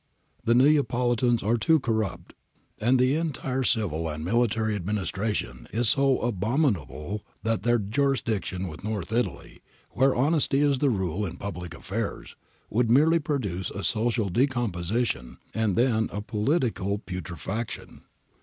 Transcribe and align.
The 0.43 0.55
Neapolitans 0.55 1.43
are 1.43 1.57
too 1.57 1.79
corrupt 1.79 2.33
and 2.79 2.97
the 2.97 3.13
entire 3.13 3.61
civil 3.61 4.09
and 4.09 4.25
military 4.25 4.75
administration 4.75 5.67
is 5.71 5.89
so 5.89 6.17
abominable 6.21 7.23
that 7.43 7.61
their 7.61 7.77
junction 7.77 8.67
with 8.67 8.83
North 8.83 9.11
Italy, 9.13 9.61
where 9.91 10.15
honesty 10.15 10.61
is 10.61 10.79
the 10.79 10.89
rule 10.89 11.23
in 11.23 11.37
public 11.37 11.75
affairs, 11.75 12.35
would 12.67 12.89
merely 12.89 13.19
produce 13.19 13.69
a 13.69 13.83
social 13.83 14.29
decomposition 14.29 15.37
and 15.53 15.75
then 15.77 16.09
a 16.11 16.19
poli 16.23 16.57
tical 16.57 16.99
putrefaction.' 17.05 18.01